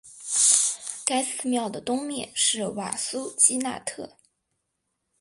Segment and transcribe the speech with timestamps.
[1.05, 4.17] 该寺庙的东面是瓦苏基纳特。